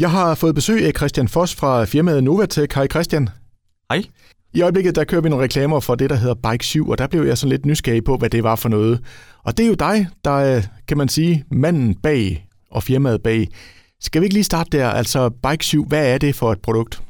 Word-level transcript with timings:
Jeg 0.00 0.10
har 0.10 0.34
fået 0.34 0.54
besøg 0.54 0.86
af 0.86 0.92
Christian 0.96 1.28
Foss 1.28 1.54
fra 1.54 1.84
firmaet 1.84 2.24
Novatech. 2.24 2.74
Hej 2.74 2.86
Christian. 2.86 3.28
Hej. 3.90 4.02
I 4.54 4.62
øjeblikket 4.62 4.94
der 4.94 5.04
kører 5.04 5.20
vi 5.20 5.28
nogle 5.28 5.44
reklamer 5.44 5.80
for 5.80 5.94
det, 5.94 6.10
der 6.10 6.16
hedder 6.16 6.50
Bike 6.50 6.64
7, 6.64 6.88
og 6.88 6.98
der 6.98 7.06
blev 7.06 7.22
jeg 7.22 7.38
sådan 7.38 7.50
lidt 7.50 7.66
nysgerrig 7.66 8.04
på, 8.04 8.16
hvad 8.16 8.30
det 8.30 8.42
var 8.42 8.56
for 8.56 8.68
noget. 8.68 9.00
Og 9.44 9.56
det 9.56 9.64
er 9.64 9.68
jo 9.68 9.74
dig, 9.74 10.08
der 10.24 10.30
er, 10.30 10.62
kan 10.88 10.98
man 10.98 11.08
sige, 11.08 11.44
manden 11.50 11.94
bag 11.94 12.46
og 12.70 12.82
firmaet 12.82 13.22
bag. 13.22 13.48
Skal 14.00 14.20
vi 14.20 14.24
ikke 14.24 14.34
lige 14.34 14.44
starte 14.44 14.78
der? 14.78 14.88
Altså 14.88 15.30
Bike 15.30 15.64
7, 15.64 15.86
hvad 15.86 16.14
er 16.14 16.18
det 16.18 16.34
for 16.34 16.52
et 16.52 16.60
produkt? 16.60 17.02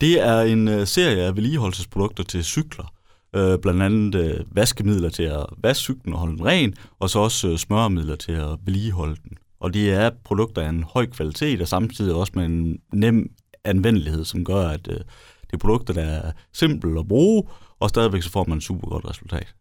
Det 0.00 0.20
er 0.20 0.40
en 0.40 0.68
uh, 0.68 0.86
serie 0.86 1.22
af 1.22 1.36
vedligeholdelsesprodukter 1.36 2.24
til 2.24 2.44
cykler. 2.44 2.92
Uh, 3.36 3.60
blandt 3.62 3.82
andet 3.82 4.14
uh, 4.14 4.56
vaskemidler 4.56 5.08
til 5.08 5.22
at 5.22 5.46
vaske 5.62 5.80
cyklen 5.80 6.14
og 6.14 6.20
holde 6.20 6.36
den 6.36 6.46
ren, 6.46 6.74
og 7.00 7.10
så 7.10 7.18
også 7.18 7.56
smøremidler 7.56 8.16
til 8.16 8.32
at 8.32 8.58
vedligeholde 8.64 9.16
den. 9.24 9.36
Og 9.62 9.74
det 9.74 9.90
er 9.90 10.10
produkter 10.24 10.62
af 10.62 10.68
en 10.68 10.84
høj 10.94 11.06
kvalitet, 11.06 11.60
og 11.60 11.68
samtidig 11.68 12.14
også 12.14 12.32
med 12.34 12.44
en 12.44 12.78
nem 12.92 13.30
anvendelighed, 13.64 14.24
som 14.24 14.44
gør, 14.44 14.68
at 14.68 14.88
uh, 14.88 14.94
det 14.94 15.52
er 15.52 15.58
produkter, 15.58 15.94
der 15.94 16.02
er 16.02 16.32
simple 16.52 17.00
at 17.00 17.08
bruge, 17.08 17.42
og 17.80 17.88
stadigvæk 17.88 18.22
så 18.22 18.30
får 18.30 18.44
man 18.48 18.58
et 18.58 18.64
super 18.64 18.88
godt 18.88 19.10
resultat. 19.10 19.54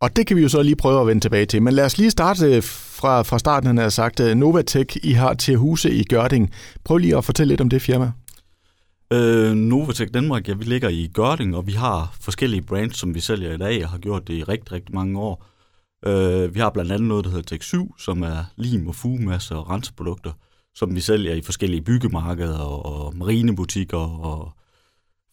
Og 0.00 0.16
det 0.16 0.26
kan 0.26 0.36
vi 0.36 0.42
jo 0.42 0.48
så 0.48 0.62
lige 0.62 0.76
prøve 0.76 1.00
at 1.00 1.06
vende 1.06 1.20
tilbage 1.20 1.46
til. 1.46 1.62
Men 1.62 1.74
lad 1.74 1.84
os 1.84 1.98
lige 1.98 2.10
starte 2.10 2.62
fra, 2.62 3.22
fra 3.22 3.38
starten, 3.38 3.66
han 3.66 3.78
har 3.78 3.88
sagt. 3.88 4.20
Novatech, 4.36 4.96
I 5.02 5.12
har 5.12 5.34
til 5.34 5.56
huse 5.56 5.90
i 5.94 6.04
Gørding. 6.04 6.50
Prøv 6.84 6.96
lige 6.96 7.16
at 7.16 7.24
fortælle 7.24 7.48
lidt 7.48 7.60
om 7.60 7.68
det 7.68 7.82
firma. 7.82 8.12
Øh, 9.12 9.52
Novatech 9.54 10.14
Danmark, 10.14 10.48
ja, 10.48 10.54
vi 10.54 10.64
ligger 10.64 10.88
i 10.88 11.10
Gørding, 11.14 11.56
og 11.56 11.66
vi 11.66 11.72
har 11.72 12.14
forskellige 12.20 12.62
brands, 12.62 12.98
som 12.98 13.14
vi 13.14 13.20
sælger 13.20 13.54
i 13.54 13.56
dag, 13.56 13.84
og 13.84 13.90
har 13.90 13.98
gjort 13.98 14.28
det 14.28 14.34
i 14.34 14.42
rigtig, 14.42 14.72
rigtig 14.72 14.94
mange 14.94 15.20
år. 15.20 15.44
Øh, 16.06 16.54
vi 16.54 16.60
har 16.60 16.70
blandt 16.70 16.92
andet 16.92 17.08
noget, 17.08 17.24
der 17.24 17.30
hedder 17.30 17.56
Tech 17.56 17.62
7, 17.62 17.94
som 17.98 18.22
er 18.22 18.44
lim- 18.56 18.88
og 18.88 18.94
fugemasse 18.94 19.56
og 19.56 19.70
renseprodukter, 19.70 20.32
som 20.74 20.94
vi 20.94 21.00
sælger 21.00 21.34
i 21.34 21.42
forskellige 21.42 21.82
byggemarkeder 21.82 22.58
og, 22.58 23.16
marinebutikker 23.16 23.98
og 23.98 24.52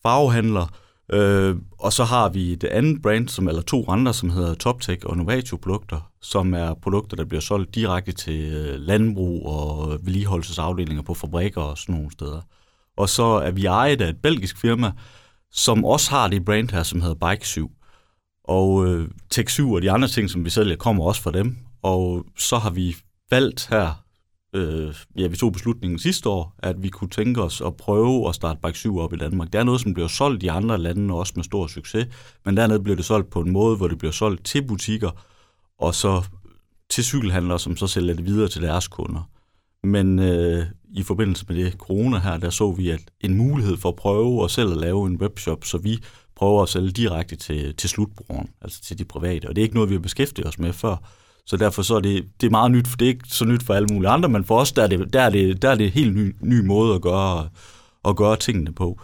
farvehandler. 0.03 0.67
Øh, 1.13 1.55
og 1.79 1.93
så 1.93 2.03
har 2.03 2.29
vi 2.29 2.55
det 2.55 2.67
andet 2.67 3.01
brand, 3.01 3.27
som, 3.27 3.47
eller 3.47 3.61
to 3.61 3.89
andre, 3.89 4.13
som 4.13 4.29
hedder 4.29 4.53
TopTech 4.53 5.05
og 5.05 5.17
Novatio 5.17 5.57
produkter, 5.57 6.11
som 6.21 6.53
er 6.53 6.73
produkter, 6.73 7.17
der 7.17 7.25
bliver 7.25 7.41
solgt 7.41 7.75
direkte 7.75 8.11
til 8.11 8.53
øh, 8.53 8.79
landbrug 8.79 9.45
og 9.45 9.99
vedligeholdelsesafdelinger 10.03 11.03
på 11.03 11.13
fabrikker 11.13 11.61
og 11.61 11.77
sådan 11.77 11.95
nogle 11.95 12.11
steder. 12.11 12.41
Og 12.97 13.09
så 13.09 13.23
er 13.23 13.51
vi 13.51 13.65
ejet 13.65 14.01
af 14.01 14.09
et 14.09 14.21
belgisk 14.21 14.57
firma, 14.57 14.91
som 15.51 15.85
også 15.85 16.11
har 16.11 16.27
det 16.27 16.45
brand 16.45 16.71
her, 16.71 16.83
som 16.83 17.01
hedder 17.01 17.29
Bike 17.29 17.47
7. 17.47 17.71
Og 18.49 18.87
øh, 18.87 19.07
Tech 19.29 19.49
7 19.49 19.71
og 19.71 19.81
de 19.81 19.91
andre 19.91 20.07
ting, 20.07 20.29
som 20.29 20.45
vi 20.45 20.49
sælger, 20.49 20.75
kommer 20.75 21.03
også 21.03 21.21
fra 21.21 21.31
dem. 21.31 21.57
Og 21.81 22.25
så 22.37 22.57
har 22.57 22.69
vi 22.69 22.95
valgt 23.31 23.67
her 23.69 24.03
øh, 24.53 24.93
ja, 25.17 25.27
vi 25.27 25.35
tog 25.35 25.53
beslutningen 25.53 25.99
sidste 25.99 26.29
år, 26.29 26.55
at 26.59 26.83
vi 26.83 26.89
kunne 26.89 27.09
tænke 27.09 27.41
os 27.41 27.61
at 27.61 27.75
prøve 27.75 28.29
at 28.29 28.35
starte 28.35 28.59
Bike 28.63 28.77
7 28.77 28.97
op 28.97 29.13
i 29.13 29.17
Danmark. 29.17 29.53
Det 29.53 29.59
er 29.59 29.63
noget, 29.63 29.81
som 29.81 29.93
bliver 29.93 30.07
solgt 30.07 30.43
i 30.43 30.47
andre 30.47 30.77
lande, 30.77 31.13
også 31.13 31.33
med 31.35 31.43
stor 31.43 31.67
succes, 31.67 32.07
men 32.45 32.57
dernede 32.57 32.79
bliver 32.79 32.95
det 32.95 33.05
solgt 33.05 33.29
på 33.29 33.41
en 33.41 33.51
måde, 33.51 33.77
hvor 33.77 33.87
det 33.87 33.97
bliver 33.97 34.11
solgt 34.11 34.45
til 34.45 34.67
butikker, 34.67 35.11
og 35.79 35.95
så 35.95 36.23
til 36.89 37.03
cykelhandlere, 37.03 37.59
som 37.59 37.77
så 37.77 37.87
sælger 37.87 38.13
det 38.13 38.25
videre 38.25 38.47
til 38.47 38.61
deres 38.61 38.87
kunder. 38.87 39.29
Men 39.83 40.19
øh, 40.19 40.65
i 40.93 41.03
forbindelse 41.03 41.45
med 41.47 41.55
det 41.55 41.73
corona 41.73 42.17
her, 42.17 42.37
der 42.37 42.49
så 42.49 42.71
vi 42.71 42.89
at 42.89 43.01
en 43.21 43.37
mulighed 43.37 43.77
for 43.77 43.89
at 43.89 43.95
prøve 43.95 44.43
at 44.43 44.51
selv 44.51 44.71
at 44.71 44.77
lave 44.77 45.07
en 45.07 45.21
webshop, 45.21 45.65
så 45.65 45.77
vi 45.77 45.99
prøver 46.39 46.63
at 46.63 46.69
sælge 46.69 46.91
direkte 46.91 47.35
til, 47.35 47.75
til 47.75 47.89
slutbrugeren, 47.89 48.49
altså 48.61 48.81
til 48.81 48.99
de 48.99 49.05
private. 49.05 49.47
Og 49.47 49.55
det 49.55 49.61
er 49.61 49.63
ikke 49.63 49.75
noget, 49.75 49.89
vi 49.89 49.95
har 49.95 50.01
beskæftiget 50.01 50.47
os 50.47 50.59
med 50.59 50.73
før. 50.73 50.95
Så 51.45 51.57
derfor 51.57 51.81
så 51.81 51.95
er 51.95 51.99
det, 51.99 52.25
det 52.41 52.47
er 52.47 52.51
meget 52.51 52.71
nyt, 52.71 52.87
for 52.87 52.97
det 52.97 53.05
er 53.05 53.09
ikke 53.09 53.29
så 53.29 53.45
nyt 53.45 53.63
for 53.63 53.73
alle 53.73 53.87
mulige 53.91 54.09
andre, 54.09 54.29
men 54.29 54.45
for 54.45 54.59
os, 54.59 54.71
der 54.71 54.83
er 54.83 54.87
det, 54.87 55.13
der 55.13 55.21
er 55.21 55.29
det, 55.29 55.61
der 55.61 55.69
er 55.69 55.75
det 55.75 55.85
en 55.85 55.91
helt 55.91 56.15
ny, 56.15 56.35
ny 56.41 56.65
måde 56.65 56.95
at 56.95 57.01
gøre, 57.01 57.49
at 58.05 58.15
gøre 58.15 58.35
tingene 58.35 58.71
på. 58.71 58.99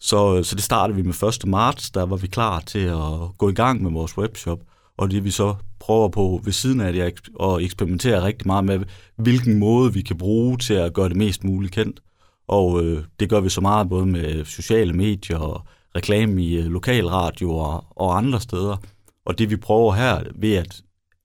Så, 0.00 0.42
så 0.42 0.54
det 0.54 0.64
startede 0.64 0.96
vi 0.96 1.02
med 1.02 1.22
1. 1.22 1.48
marts, 1.48 1.90
der 1.90 2.06
var 2.06 2.16
vi 2.16 2.26
klar 2.26 2.60
til 2.60 2.78
at 2.78 3.38
gå 3.38 3.48
i 3.48 3.52
gang 3.52 3.82
med 3.82 3.90
vores 3.90 4.18
webshop, 4.18 4.58
og 4.96 5.10
det 5.10 5.24
vi 5.24 5.30
så 5.30 5.54
prøver 5.80 6.08
på 6.08 6.40
ved 6.44 6.52
siden 6.52 6.80
af 6.80 6.92
det 6.92 7.00
at 7.40 7.60
eksperimentere 7.60 8.24
rigtig 8.24 8.46
meget 8.46 8.64
med, 8.64 8.80
hvilken 9.16 9.58
måde 9.58 9.92
vi 9.92 10.02
kan 10.02 10.18
bruge 10.18 10.58
til 10.58 10.74
at 10.74 10.92
gøre 10.92 11.08
det 11.08 11.16
mest 11.16 11.44
muligt 11.44 11.74
kendt. 11.74 12.00
Og 12.48 12.84
øh, 12.84 13.04
det 13.20 13.30
gør 13.30 13.40
vi 13.40 13.48
så 13.48 13.60
meget 13.60 13.88
både 13.88 14.06
med 14.06 14.44
sociale 14.44 14.92
medier 14.92 15.38
og 15.38 15.66
reklame 15.96 16.42
i 16.42 16.58
øh, 16.58 16.64
lokalradio 16.64 17.54
og, 17.54 17.84
og 17.90 18.18
andre 18.18 18.40
steder. 18.40 18.76
Og 19.24 19.38
det 19.38 19.50
vi 19.50 19.56
prøver 19.56 19.92
her 19.92 20.22
ved 20.34 20.54
at 20.54 20.80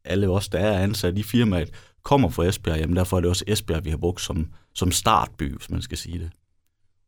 alle 0.06 0.30
os, 0.30 0.50
der 0.50 0.60
er 0.60 0.80
ansat 0.80 1.18
i 1.18 1.24
firmaet, 1.24 1.70
kommer 2.04 2.30
fra 2.30 2.46
Esbjerg, 2.46 2.80
jamen 2.80 2.96
derfor 2.96 3.18
er 3.18 3.22
det 3.22 3.30
også 3.30 3.44
Esbjerg, 3.48 3.86
vi 3.86 3.90
har 3.90 3.98
brugt 3.98 4.22
som, 4.22 4.48
som 4.76 4.92
startby, 4.92 5.56
hvis 5.58 5.70
man 5.70 5.82
skal 5.82 5.98
sige 5.98 6.20
det. 6.20 6.30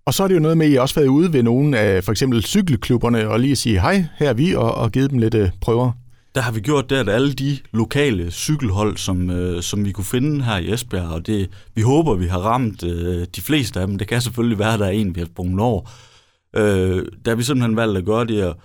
Og 0.05 0.13
så 0.13 0.23
er 0.23 0.27
det 0.27 0.35
jo 0.35 0.39
noget 0.39 0.57
med, 0.57 0.65
at 0.65 0.71
I 0.71 0.75
også 0.75 0.95
været 0.95 1.07
ude 1.07 1.33
ved 1.33 1.43
nogle 1.43 1.79
af 1.79 2.03
for 2.03 2.11
eksempel 2.11 2.43
cykelklubberne 2.43 3.29
og 3.29 3.39
lige 3.39 3.55
sige 3.55 3.81
hej, 3.81 4.05
her 4.17 4.29
er 4.29 4.33
vi, 4.33 4.55
og, 4.55 4.73
og 4.73 4.91
givet 4.91 5.11
dem 5.11 5.19
lidt 5.19 5.33
øh, 5.33 5.49
prøver. 5.61 5.91
Der 6.35 6.41
har 6.41 6.51
vi 6.51 6.59
gjort 6.59 6.89
det, 6.89 6.95
at 6.95 7.09
alle 7.09 7.33
de 7.33 7.57
lokale 7.71 8.31
cykelhold, 8.31 8.97
som, 8.97 9.29
øh, 9.29 9.61
som 9.61 9.85
vi 9.85 9.91
kunne 9.91 10.05
finde 10.05 10.43
her 10.43 10.57
i 10.57 10.73
Esbjerg, 10.73 11.07
og 11.07 11.27
det, 11.27 11.49
vi 11.75 11.81
håber, 11.81 12.15
vi 12.15 12.27
har 12.27 12.39
ramt 12.39 12.83
øh, 12.83 13.27
de 13.35 13.41
fleste 13.41 13.79
af 13.79 13.87
dem. 13.87 13.97
Det 13.97 14.07
kan 14.07 14.21
selvfølgelig 14.21 14.59
være, 14.59 14.73
at 14.73 14.79
der 14.79 14.85
er 14.85 14.91
en, 14.91 15.15
vi 15.15 15.19
har 15.19 15.27
sprunget 15.27 15.59
over. 15.59 15.81
Øh, 16.55 17.05
der 17.25 17.31
har 17.31 17.35
vi 17.35 17.43
simpelthen 17.43 17.75
valgt 17.75 17.97
at 17.97 18.05
gøre 18.05 18.25
det, 18.25 18.41
at 18.41 18.55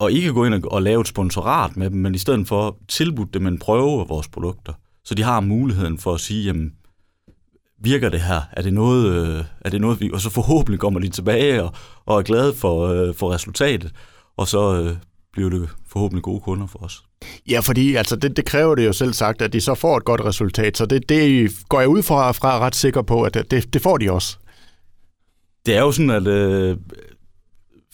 og 0.00 0.12
ikke 0.12 0.32
gå 0.32 0.44
ind 0.44 0.54
og, 0.54 0.72
og 0.72 0.82
lave 0.82 1.00
et 1.00 1.08
sponsorat 1.08 1.76
med 1.76 1.90
dem, 1.90 1.98
men 1.98 2.14
i 2.14 2.18
stedet 2.18 2.48
for 2.48 2.78
tilbudt 2.88 3.34
dem 3.34 3.46
en 3.46 3.58
prøve 3.58 4.00
af 4.00 4.08
vores 4.08 4.28
produkter. 4.28 4.72
Så 5.04 5.14
de 5.14 5.22
har 5.22 5.40
muligheden 5.40 5.98
for 5.98 6.14
at 6.14 6.20
sige, 6.20 6.44
jamen, 6.44 6.72
virker 7.82 8.08
det 8.08 8.20
her? 8.20 8.40
Er 8.52 8.62
det 8.62 8.72
noget, 8.72 9.06
øh, 9.06 9.44
er 9.60 9.70
det 9.70 9.80
noget 9.80 10.00
vi, 10.00 10.10
og 10.12 10.20
så 10.20 10.30
forhåbentlig 10.30 10.80
kommer 10.80 11.00
de 11.00 11.08
tilbage 11.08 11.62
og, 11.62 11.72
og 12.06 12.18
er 12.18 12.22
glade 12.22 12.54
for, 12.54 12.86
øh, 12.86 13.14
for 13.14 13.32
resultatet, 13.32 13.92
og 14.36 14.48
så 14.48 14.82
øh, 14.82 14.96
bliver 15.32 15.50
det 15.50 15.68
forhåbentlig 15.88 16.22
gode 16.22 16.40
kunder 16.40 16.66
for 16.66 16.78
os. 16.78 17.02
Ja, 17.50 17.60
fordi 17.60 17.94
altså, 17.94 18.16
det, 18.16 18.36
det 18.36 18.44
kræver 18.44 18.74
det 18.74 18.86
jo 18.86 18.92
selv 18.92 19.12
sagt, 19.12 19.42
at 19.42 19.52
de 19.52 19.60
så 19.60 19.74
får 19.74 19.96
et 19.96 20.04
godt 20.04 20.24
resultat, 20.24 20.76
så 20.76 20.86
det, 20.86 21.08
det 21.08 21.50
går 21.68 21.80
jeg 21.80 21.88
ud 21.88 22.02
fra, 22.02 22.32
fra 22.32 22.58
ret 22.58 22.74
sikker 22.74 23.02
på, 23.02 23.22
at 23.22 23.34
det, 23.50 23.72
det 23.72 23.82
får 23.82 23.96
de 23.96 24.12
også. 24.12 24.38
Det 25.68 25.76
er 25.76 25.80
jo 25.80 25.92
sådan, 25.92 26.10
at 26.10 26.26
øh, 26.26 26.76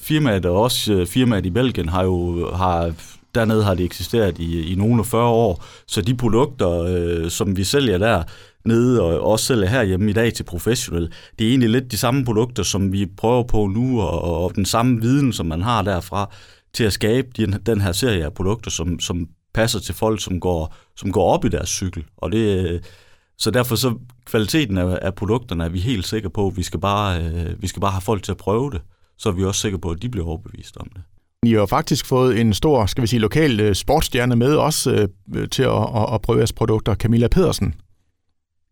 firmaet 0.01 0.47
og 0.47 0.62
også 0.62 0.93
øh, 0.93 1.07
firmaet 1.07 1.47
i 1.47 1.51
Belgien 1.51 1.89
har 1.89 2.05
jo 2.05 2.51
har 2.55 2.95
dernede 3.35 3.65
har 3.65 3.75
det 3.75 3.85
eksisteret 3.85 4.39
i, 4.39 4.73
i 4.73 4.75
nogle 4.75 5.05
40 5.05 5.29
år, 5.29 5.65
så 5.87 6.01
de 6.01 6.17
produkter, 6.17 6.71
øh, 6.71 7.31
som 7.31 7.57
vi 7.57 7.65
sælger 7.65 7.99
der 7.99 8.23
nede 8.65 9.03
og 9.03 9.21
også 9.21 9.47
sælger 9.47 9.69
herhjemme 9.69 10.11
i 10.11 10.13
dag 10.13 10.34
til 10.34 10.45
professionel, 10.45 11.13
det 11.39 11.45
er 11.45 11.49
egentlig 11.49 11.71
lidt 11.71 11.91
de 11.91 11.97
samme 11.97 12.25
produkter, 12.25 12.63
som 12.63 12.93
vi 12.93 13.07
prøver 13.17 13.43
på 13.43 13.67
nu, 13.67 14.01
og, 14.01 14.45
og 14.45 14.55
den 14.55 14.65
samme 14.65 15.01
viden, 15.01 15.33
som 15.33 15.47
man 15.47 15.63
har 15.63 15.83
derfra, 15.83 16.31
til 16.75 16.84
at 16.84 16.93
skabe 16.93 17.29
den, 17.37 17.53
den 17.53 17.81
her 17.81 17.93
serie 17.93 18.25
af 18.25 18.34
produkter, 18.34 18.71
som, 18.71 19.01
som 19.01 19.29
passer 19.55 19.81
til 19.81 19.95
folk, 19.95 20.23
som 20.23 20.41
går, 20.41 20.75
som 20.97 21.13
går 21.13 21.33
op 21.33 21.45
i 21.45 21.49
deres 21.49 21.69
cykel. 21.69 22.05
Og 22.17 22.33
det, 22.33 22.81
så 23.39 23.50
derfor 23.50 23.77
så 23.77 23.99
kvaliteten 24.25 24.78
af, 24.78 24.99
af 25.03 25.15
produkterne 25.15 25.65
er 25.65 25.69
vi 25.69 25.78
helt 25.78 26.06
sikre 26.06 26.31
på. 26.31 26.53
Vi 26.56 26.62
skal 26.62 26.81
bare, 26.81 27.22
øh, 27.25 27.62
vi 27.62 27.67
skal 27.67 27.81
bare 27.81 27.93
have 27.93 28.00
folk 28.00 28.22
til 28.22 28.33
at 28.33 28.39
prøve 28.39 28.71
det 28.71 28.81
så 29.19 29.28
er 29.28 29.33
vi 29.33 29.45
også 29.45 29.61
sikre 29.61 29.78
på, 29.78 29.91
at 29.91 30.03
de 30.03 30.09
bliver 30.09 30.27
overbevist 30.27 30.77
om 30.77 30.89
det. 30.95 31.03
I 31.43 31.53
har 31.53 31.67
faktisk 31.67 32.06
fået 32.06 32.41
en 32.41 32.55
stor, 32.55 32.87
skal 32.87 33.03
vi 33.03 33.06
sige, 33.06 33.21
lokal 33.21 33.61
øh, 33.61 33.75
sportsstjerne 33.75 34.37
med 34.37 34.56
også 34.56 35.09
øh, 35.34 35.49
til 35.49 35.62
at, 35.62 35.83
at, 35.97 36.15
at 36.15 36.22
prøve 36.22 36.39
jeres 36.39 36.53
produkter, 36.53 36.95
Camilla 36.95 37.28
Pedersen. 37.28 37.75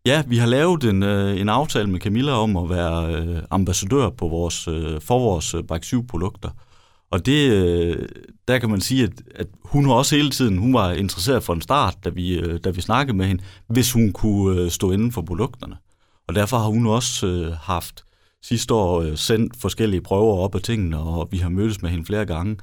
Ja, 0.06 0.22
vi 0.26 0.36
har 0.36 0.46
lavet 0.46 0.84
en, 0.84 1.02
øh, 1.02 1.40
en 1.40 1.48
aftale 1.48 1.90
med 1.90 2.00
Camilla 2.00 2.32
om 2.32 2.56
at 2.56 2.70
være 2.70 3.14
øh, 3.14 3.42
ambassadør 3.50 4.10
på 4.10 4.28
vores, 4.28 4.68
øh, 4.68 5.00
for 5.00 5.18
vores 5.18 5.54
øh, 5.54 5.62
Bike 5.62 5.86
7-produkter. 5.96 6.50
Og 7.12 7.26
det, 7.26 7.52
øh, 7.52 8.08
der 8.48 8.58
kan 8.58 8.70
man 8.70 8.80
sige, 8.80 9.04
at, 9.04 9.12
at 9.34 9.46
hun 9.64 9.84
har 9.84 9.92
også 9.92 10.16
hele 10.16 10.30
tiden, 10.30 10.58
hun 10.58 10.74
var 10.74 10.92
interesseret 10.92 11.42
for 11.42 11.52
en 11.52 11.60
start, 11.60 11.96
da 12.04 12.10
vi, 12.10 12.38
øh, 12.38 12.60
da 12.64 12.70
vi 12.70 12.80
snakkede 12.80 13.16
med 13.16 13.26
hende, 13.26 13.42
hvis 13.68 13.92
hun 13.92 14.12
kunne 14.12 14.60
øh, 14.60 14.70
stå 14.70 14.90
inden 14.90 15.12
for 15.12 15.22
produkterne. 15.22 15.76
Og 16.28 16.34
derfor 16.34 16.58
har 16.58 16.66
hun 16.66 16.86
også 16.86 17.26
øh, 17.26 17.52
haft 17.52 18.04
sidste 18.42 18.74
år 18.74 19.00
øh, 19.00 19.16
sendt 19.16 19.56
forskellige 19.56 20.00
prøver 20.00 20.36
op 20.36 20.54
af 20.54 20.60
tingene, 20.60 20.98
og 20.98 21.28
vi 21.30 21.38
har 21.38 21.48
mødtes 21.48 21.82
med 21.82 21.90
hende 21.90 22.04
flere 22.04 22.26
gange, 22.26 22.56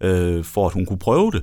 øh, 0.00 0.44
for 0.44 0.66
at 0.66 0.72
hun 0.72 0.86
kunne 0.86 0.98
prøve 0.98 1.30
det, 1.30 1.42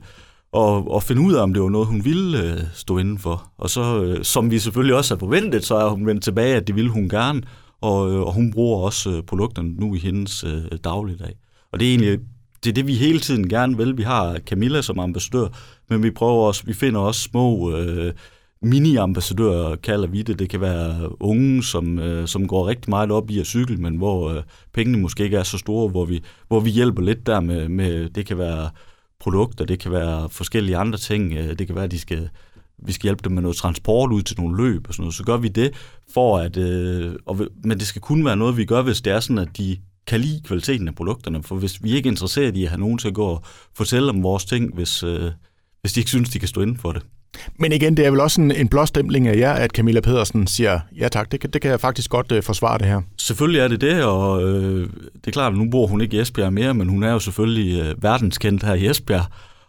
og, 0.51 0.91
og 0.91 1.03
finde 1.03 1.21
ud 1.21 1.33
af, 1.33 1.43
om 1.43 1.53
det 1.53 1.63
var 1.63 1.69
noget, 1.69 1.87
hun 1.87 2.05
ville 2.05 2.43
øh, 2.43 2.59
stå 2.73 2.97
indenfor. 2.97 3.51
Og 3.57 3.69
så, 3.69 4.03
øh, 4.03 4.23
som 4.23 4.51
vi 4.51 4.59
selvfølgelig 4.59 4.95
også 4.95 5.15
har 5.15 5.19
forventet, 5.19 5.65
så 5.65 5.75
er 5.75 5.89
hun 5.89 6.05
vendt 6.05 6.23
tilbage, 6.23 6.55
at 6.55 6.67
det 6.67 6.75
ville 6.75 6.91
hun 6.91 7.09
gerne, 7.09 7.41
og, 7.81 8.11
øh, 8.11 8.21
og 8.21 8.33
hun 8.33 8.51
bruger 8.51 8.85
også 8.85 9.11
øh, 9.11 9.23
produkterne 9.23 9.69
nu 9.69 9.95
i 9.95 9.99
hendes 9.99 10.43
øh, 10.43 10.63
dagligdag. 10.83 11.35
Og 11.71 11.79
det 11.79 11.87
er 11.87 11.89
egentlig 11.89 12.19
det, 12.63 12.69
er 12.69 12.73
det, 12.73 12.87
vi 12.87 12.93
hele 12.93 13.19
tiden 13.19 13.49
gerne 13.49 13.77
vil. 13.77 13.97
Vi 13.97 14.03
har 14.03 14.39
Camilla 14.39 14.81
som 14.81 14.99
ambassadør, 14.99 15.47
men 15.89 16.03
vi 16.03 16.11
prøver 16.11 16.47
også, 16.47 16.63
vi 16.65 16.73
finder 16.73 16.99
også 16.99 17.21
små 17.21 17.77
øh, 17.77 18.13
mini-ambassadører, 18.61 19.75
kalder 19.75 20.07
vi 20.07 20.21
det. 20.21 20.39
Det 20.39 20.49
kan 20.49 20.61
være 20.61 21.21
unge, 21.21 21.63
som, 21.63 21.99
øh, 21.99 22.27
som 22.27 22.47
går 22.47 22.67
rigtig 22.67 22.89
meget 22.89 23.11
op 23.11 23.31
i 23.31 23.39
at 23.39 23.45
cykle, 23.45 23.77
men 23.77 23.95
hvor 23.95 24.29
øh, 24.29 24.43
pengene 24.73 24.97
måske 24.97 25.23
ikke 25.23 25.37
er 25.37 25.43
så 25.43 25.57
store, 25.57 25.89
hvor 25.89 26.05
vi, 26.05 26.23
hvor 26.47 26.59
vi 26.59 26.69
hjælper 26.69 27.01
lidt 27.01 27.25
der 27.25 27.39
med, 27.39 27.69
med, 27.69 28.09
det 28.09 28.25
kan 28.25 28.37
være 28.37 28.69
produkter, 29.19 29.65
det 29.65 29.79
kan 29.79 29.91
være 29.91 30.29
forskellige 30.29 30.77
andre 30.77 30.97
ting. 30.97 31.33
Øh, 31.33 31.59
det 31.59 31.67
kan 31.67 31.75
være, 31.75 31.85
at 31.85 31.91
de 31.91 31.99
skal 31.99 32.29
vi 32.83 32.91
skal 32.91 33.03
hjælpe 33.03 33.21
dem 33.23 33.31
med 33.31 33.41
noget 33.41 33.57
transport 33.57 34.11
ud 34.11 34.21
til 34.21 34.39
nogle 34.39 34.57
løb 34.63 34.87
og 34.87 34.93
sådan 34.93 35.03
noget, 35.03 35.15
så 35.15 35.23
gør 35.23 35.37
vi 35.37 35.47
det 35.47 35.73
for 36.13 36.37
at, 36.37 36.57
øh, 36.57 37.15
og, 37.25 37.39
men 37.63 37.79
det 37.79 37.87
skal 37.87 38.01
kun 38.01 38.25
være 38.25 38.37
noget, 38.37 38.57
vi 38.57 38.65
gør, 38.65 38.81
hvis 38.81 39.01
det 39.01 39.13
er 39.13 39.19
sådan, 39.19 39.37
at 39.37 39.57
de 39.57 39.77
kan 40.09 40.19
lide 40.19 40.41
kvaliteten 40.43 40.87
af 40.87 40.95
produkterne, 40.95 41.43
for 41.43 41.55
hvis 41.55 41.83
vi 41.83 41.91
ikke 41.91 42.07
er 42.07 42.11
interesseret 42.11 42.57
i 42.57 42.63
at 42.63 42.69
have 42.69 42.79
nogen 42.79 42.97
til 42.97 43.07
at 43.07 43.13
gå 43.13 43.25
og 43.25 43.43
fortælle 43.75 44.09
om 44.09 44.23
vores 44.23 44.45
ting, 44.45 44.75
hvis, 44.75 45.03
øh, 45.03 45.31
hvis 45.81 45.93
de 45.93 45.99
ikke 45.99 46.09
synes, 46.09 46.29
de 46.29 46.39
kan 46.39 46.47
stå 46.47 46.61
inden 46.61 46.77
for 46.77 46.91
det. 46.91 47.01
Men 47.59 47.71
igen, 47.71 47.97
det 47.97 48.05
er 48.05 48.11
vel 48.11 48.19
også 48.19 48.41
en, 48.41 48.51
en 48.51 48.67
blåstempling 48.67 49.27
af 49.27 49.37
jer, 49.37 49.53
at 49.53 49.71
Camilla 49.71 50.01
Pedersen 50.01 50.47
siger, 50.47 50.79
ja 50.97 51.07
tak, 51.07 51.31
det, 51.31 51.53
det 51.53 51.61
kan 51.61 51.71
jeg 51.71 51.79
faktisk 51.79 52.09
godt 52.09 52.31
uh, 52.31 52.43
forsvare 52.43 52.77
det 52.77 52.87
her. 52.87 53.01
Selvfølgelig 53.17 53.59
er 53.59 53.67
det 53.67 53.81
det, 53.81 54.03
og 54.03 54.43
øh, 54.43 54.89
det 55.13 55.27
er 55.27 55.31
klart, 55.31 55.53
at 55.53 55.59
nu 55.59 55.69
bor 55.69 55.87
hun 55.87 56.01
ikke 56.01 56.17
i 56.17 56.19
Esbjerg 56.19 56.53
mere, 56.53 56.73
men 56.73 56.89
hun 56.89 57.03
er 57.03 57.11
jo 57.11 57.19
selvfølgelig 57.19 57.81
øh, 57.81 58.03
verdenskendt 58.03 58.63
her 58.63 58.73
i 58.73 58.87
Esbjerg, 58.87 59.25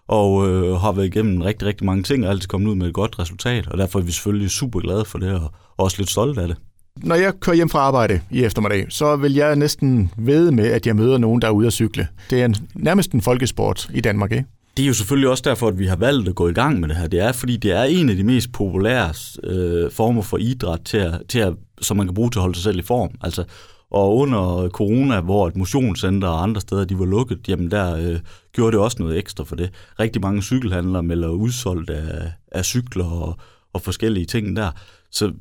og 0.09 0.49
øh, 0.49 0.77
har 0.77 0.93
været 0.93 1.07
igennem 1.07 1.43
rigtig, 1.43 1.69
rigtig 1.69 1.87
mange 1.87 2.03
ting, 2.03 2.25
og 2.25 2.31
altid 2.31 2.49
kommet 2.49 2.71
ud 2.71 2.75
med 2.75 2.87
et 2.87 2.95
godt 2.95 3.19
resultat, 3.19 3.69
og 3.69 3.79
derfor 3.79 3.99
er 3.99 4.03
vi 4.03 4.13
selvfølgelig 4.13 4.51
super 4.51 4.81
glade 4.81 5.05
for 5.05 5.19
det, 5.19 5.35
og 5.35 5.53
også 5.77 5.97
lidt 5.99 6.11
stolte 6.11 6.43
af 6.43 6.49
det. 6.49 6.57
Når 6.97 7.15
jeg 7.15 7.33
kører 7.41 7.57
hjem 7.57 7.69
fra 7.69 7.79
arbejde 7.79 8.21
i 8.31 8.45
eftermiddag, 8.45 8.87
så 8.89 9.17
vil 9.17 9.35
jeg 9.35 9.57
næsten 9.57 10.11
vede 10.17 10.53
med, 10.53 10.67
at 10.67 10.87
jeg 10.87 10.97
møder 10.97 11.19
nogen, 11.19 11.43
der 11.43 11.49
er 11.49 11.53
ude 11.53 11.67
at 11.67 11.73
cykle. 11.73 12.09
Det 12.31 12.41
er 12.41 12.45
en, 12.45 12.57
nærmest 12.75 13.13
en 13.13 13.23
folkesport 13.23 13.91
i 13.95 14.01
Danmark, 14.01 14.33
ikke? 14.33 14.45
Det 14.77 14.83
er 14.83 14.87
jo 14.87 14.95
selvfølgelig 14.95 15.29
også 15.29 15.43
derfor, 15.47 15.69
at 15.69 15.79
vi 15.79 15.87
har 15.87 15.97
valgt 15.97 16.29
at 16.29 16.35
gå 16.35 16.49
i 16.49 16.53
gang 16.53 16.81
med 16.81 16.89
det 16.89 16.97
her. 16.97 17.07
Det 17.07 17.21
er, 17.21 17.33
fordi 17.33 17.57
det 17.57 17.73
er 17.73 17.83
en 17.83 18.09
af 18.09 18.17
de 18.17 18.25
mest 18.25 18.53
populære 18.53 19.13
øh, 19.45 19.91
former 19.93 20.23
for 20.23 20.37
idræt, 20.37 20.81
til 20.85 20.97
at, 20.97 21.15
til 21.29 21.39
at, 21.39 21.53
som 21.81 21.97
man 21.97 22.07
kan 22.07 22.15
bruge 22.15 22.31
til 22.31 22.39
at 22.39 22.43
holde 22.43 22.55
sig 22.55 22.65
selv 22.65 22.79
i 22.79 22.83
form. 22.83 23.11
Altså, 23.21 23.45
og 23.91 24.17
under 24.17 24.69
corona, 24.69 25.21
hvor 25.21 25.49
et 25.49 25.57
motionscenter 25.57 26.29
og 26.29 26.43
andre 26.43 26.61
steder 26.61 26.85
de 26.85 26.99
var 26.99 27.05
lukket, 27.05 27.49
jamen 27.49 27.71
der 27.71 27.97
øh, 27.97 28.19
gjorde 28.53 28.73
det 28.73 28.81
også 28.81 28.97
noget 29.01 29.19
ekstra 29.19 29.45
for 29.45 29.57
det. 29.57 29.71
Rigtig 30.01 30.23
mange 30.23 30.43
cykelhandlere 30.43 31.03
melder 31.03 31.29
udsolgt 31.29 31.91
af, 31.91 32.33
af 32.53 32.65
cykler 32.65 33.05
og, 33.05 33.37
og 33.73 33.83
forskellige 33.83 34.27
ting 34.27 34.57
der. 34.57 34.71
Så, 35.11 35.33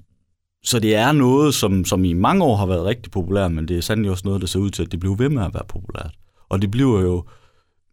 så 0.64 0.80
det 0.80 0.96
er 0.96 1.12
noget, 1.12 1.54
som, 1.54 1.86
som 1.86 2.06
i 2.06 2.14
mange 2.14 2.44
år 2.44 2.56
har 2.56 2.66
været 2.66 2.86
rigtig 2.86 3.12
populært, 3.12 3.52
men 3.52 3.68
det 3.68 3.78
er 3.78 3.82
sandelig 3.82 4.12
også 4.12 4.24
noget, 4.26 4.42
der 4.42 4.48
ser 4.48 4.60
ud 4.60 4.70
til, 4.70 4.84
at 4.84 4.92
det 4.92 5.00
bliver 5.00 5.16
ved 5.16 5.30
med 5.30 5.44
at 5.44 5.54
være 5.54 5.64
populært. 5.68 6.12
Og 6.50 6.62
det 6.62 6.72
bliver 6.72 7.02
jo 7.02 7.24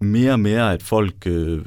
mere 0.00 0.32
og 0.32 0.40
mere, 0.40 0.72
at 0.72 0.82
folk 0.82 1.26
øh, 1.26 1.64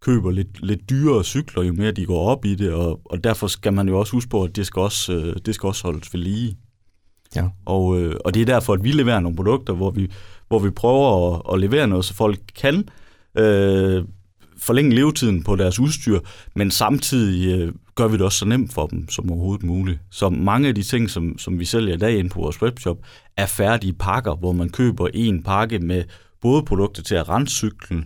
køber 0.00 0.30
lidt, 0.30 0.66
lidt 0.66 0.90
dyrere 0.90 1.24
cykler, 1.24 1.62
jo 1.62 1.72
mere 1.72 1.92
de 1.92 2.06
går 2.06 2.28
op 2.28 2.44
i 2.44 2.54
det, 2.54 2.72
og, 2.72 3.00
og 3.04 3.24
derfor 3.24 3.46
skal 3.46 3.72
man 3.72 3.88
jo 3.88 3.98
også 3.98 4.12
huske 4.12 4.30
på, 4.30 4.44
at 4.44 4.56
det 4.56 4.66
skal 4.66 4.80
også, 4.80 5.12
øh, 5.12 5.36
det 5.46 5.54
skal 5.54 5.66
også 5.66 5.84
holdes 5.84 6.14
ved 6.14 6.20
lige. 6.20 6.56
Ja. 7.36 7.48
Og, 7.66 8.00
øh, 8.00 8.16
og 8.24 8.34
det 8.34 8.42
er 8.42 8.46
derfor, 8.46 8.72
at 8.72 8.84
vi 8.84 8.92
leverer 8.92 9.20
nogle 9.20 9.36
produkter, 9.36 9.72
hvor 9.72 9.90
vi, 9.90 10.10
hvor 10.48 10.58
vi 10.58 10.70
prøver 10.70 11.34
at, 11.34 11.42
at 11.54 11.60
levere 11.60 11.86
noget, 11.86 12.04
så 12.04 12.14
folk 12.14 12.40
kan 12.56 12.88
øh, 13.38 14.04
forlænge 14.58 14.94
levetiden 14.94 15.42
på 15.42 15.56
deres 15.56 15.78
udstyr, 15.78 16.20
men 16.54 16.70
samtidig 16.70 17.60
øh, 17.60 17.72
gør 18.00 18.08
vi 18.08 18.16
det 18.16 18.24
også 18.24 18.38
så 18.38 18.44
nemt 18.44 18.72
for 18.72 18.86
dem 18.86 19.08
som 19.08 19.30
overhovedet 19.30 19.66
muligt. 19.66 20.00
Så 20.10 20.30
mange 20.30 20.68
af 20.68 20.74
de 20.74 20.82
ting, 20.82 21.10
som, 21.10 21.38
som 21.38 21.58
vi 21.58 21.64
sælger 21.64 21.94
i 21.94 21.98
dag 21.98 22.18
ind 22.18 22.30
på 22.30 22.40
vores 22.40 22.62
webshop, 22.62 22.96
er 23.36 23.46
færdige 23.46 23.92
pakker, 23.92 24.34
hvor 24.34 24.52
man 24.52 24.68
køber 24.68 25.08
en 25.14 25.42
pakke 25.42 25.78
med 25.78 26.04
både 26.40 26.62
produkter 26.62 27.02
til 27.02 27.14
at 27.14 27.28
rense 27.28 27.54
cyklen, 27.54 28.04